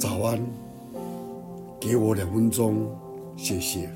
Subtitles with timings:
[0.00, 0.40] 早安，
[1.78, 2.88] 给我两分钟，
[3.36, 3.90] 谢谢。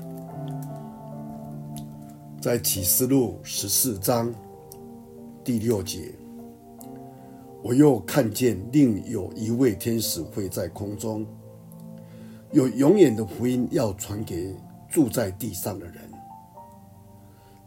[2.39, 4.31] 在启示录十四章
[5.43, 6.13] 第六节，
[7.63, 11.25] 我又看见另有一位天使会在空中，
[12.51, 14.55] 有永远的福音要传给
[14.87, 15.95] 住在地上的人，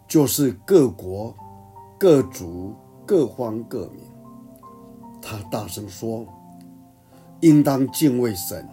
[0.06, 1.34] 就是各国、
[1.98, 2.72] 各族、
[3.04, 4.04] 各方、各民。
[5.20, 6.24] 他大声说。
[7.40, 8.68] 应当敬畏神，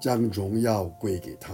[0.00, 1.52] 将荣耀归给他，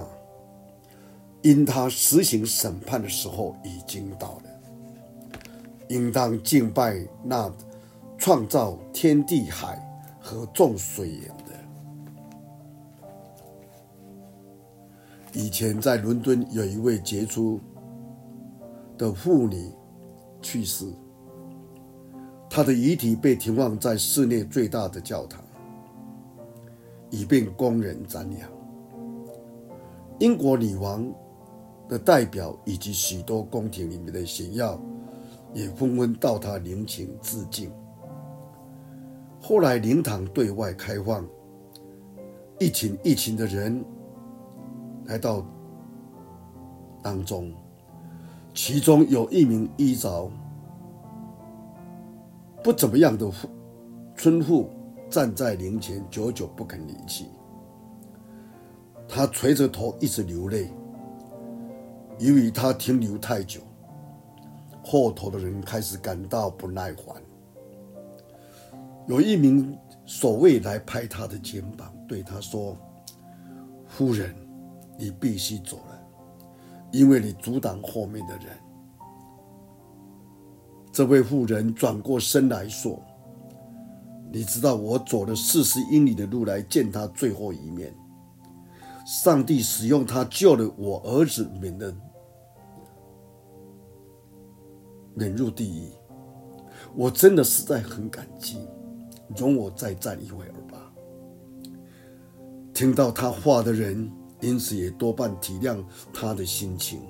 [1.42, 4.44] 因他实行审判的时候已经到了。
[5.88, 7.52] 应当敬拜那
[8.16, 9.76] 创造天地海
[10.20, 11.44] 和众水源的。
[15.32, 17.58] 以前在伦敦有一位杰出
[18.96, 19.72] 的妇女
[20.40, 20.86] 去世。
[22.52, 25.40] 他的遗体被停放在市内最大的教堂，
[27.08, 28.50] 以便供人瞻仰。
[30.18, 31.08] 英国女王
[31.88, 34.78] 的代表以及许多宫廷里面的显要，
[35.54, 37.70] 也纷纷到他陵寝致敬。
[39.40, 41.24] 后来灵堂对外开放，
[42.58, 43.82] 一群一群的人
[45.04, 45.46] 来到
[47.00, 47.54] 当中，
[48.52, 50.28] 其中有一名衣着。
[52.62, 53.30] 不怎么样的
[54.16, 54.68] 村妇
[55.08, 57.24] 站在灵前，久久不肯离去。
[59.08, 60.70] 她垂着头，一直流泪。
[62.18, 63.60] 由于她停留太久，
[64.84, 67.16] 后头的人开始感到不耐烦。
[69.06, 72.76] 有一名守卫来拍他的肩膀，对他说
[73.88, 74.34] ：“夫人，
[74.96, 75.98] 你必须走了，
[76.92, 78.46] 因为你阻挡后面的人。”
[80.92, 83.00] 这位妇人转过身来说
[84.32, 87.94] ：“你知道我走了四十英里的路来见他最后一面。
[89.06, 91.94] 上帝使用他救了我儿子，免得
[95.14, 95.88] 免入地狱。
[96.96, 98.58] 我真的实在很感激。
[99.36, 100.92] 容我再站一会儿吧。”
[102.74, 107.00] 听到他话的人，因此也多半体谅他的心情。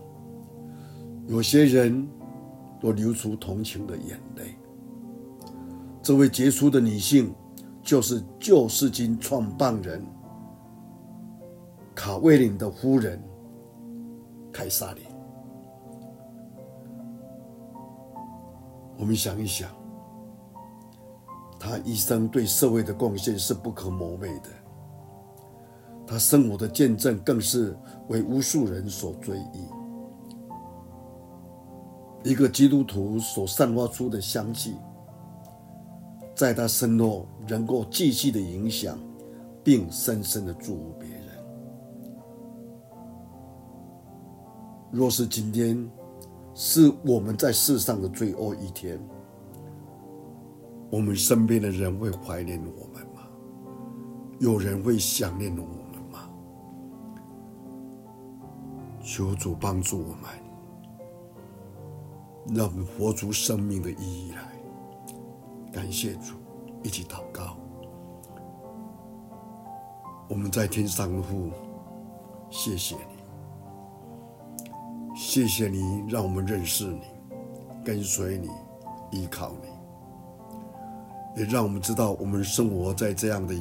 [1.26, 2.06] 有些人。
[2.80, 4.56] 都流出同情的眼泪。
[6.02, 7.34] 这位杰出的女性，
[7.82, 10.02] 就是旧世经创办人
[11.94, 13.22] 卡维林的夫人
[14.50, 15.04] 凯撒琳。
[18.98, 19.70] 我们想一想，
[21.58, 24.48] 她一生对社会的贡献是不可磨灭的，
[26.06, 27.76] 她生活的见证更是
[28.08, 29.79] 为无数人所追忆。
[32.22, 34.76] 一个基督徒所散发出的香气，
[36.34, 38.98] 在他身后能够继续的影响，
[39.64, 41.20] 并深深的祝福别人。
[44.90, 45.88] 若是今天
[46.54, 49.00] 是我们在世上的最后一天，
[50.90, 53.22] 我们身边的人会怀念我们吗？
[54.40, 56.28] 有人会想念我们吗？
[59.02, 60.49] 求主帮助我们。
[62.48, 64.38] 让我们活出生命的意义来，
[65.72, 66.34] 感谢主，
[66.82, 67.56] 一起祷告。
[70.28, 71.50] 我们在天上的父，
[72.50, 73.02] 谢谢你，
[75.14, 77.02] 谢谢你让我们认识你，
[77.84, 78.48] 跟随你，
[79.10, 83.54] 依靠你，也让我们知道我们生活在这样的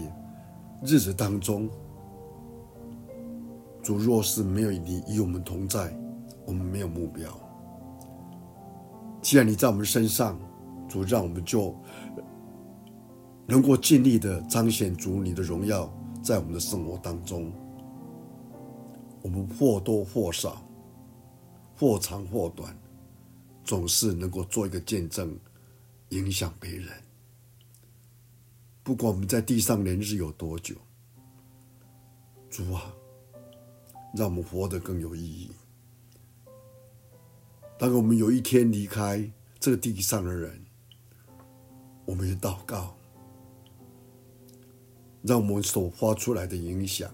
[0.84, 1.69] 日子当中，
[3.84, 5.96] 主若是没有你与我们同在，
[6.46, 7.29] 我们没有目标。
[9.22, 10.40] 既然你在我们身上，
[10.88, 11.75] 主让我们就
[13.46, 15.91] 能够尽力的彰显主你的荣耀，
[16.24, 17.52] 在我们的生活当中，
[19.22, 20.66] 我们或多或少，
[21.75, 22.75] 或长或短，
[23.63, 25.38] 总是能够做一个见证，
[26.09, 26.88] 影响别人。
[28.81, 30.76] 不管我们在地上年日有多久，
[32.49, 32.91] 主啊，
[34.16, 35.52] 让我们活得更有意义。
[37.79, 40.66] 当我们有一天离开这个地上的人，
[42.03, 42.93] 我们也祷告，
[45.22, 47.09] 让我们所发出来的影响、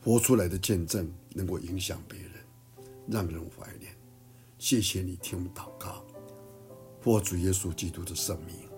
[0.00, 2.30] 活出来的见证，能够影响别人，
[3.08, 3.92] 让人怀念。
[4.58, 6.04] 谢谢你听我们祷告，
[7.00, 8.71] 奉主耶稣基督的圣名。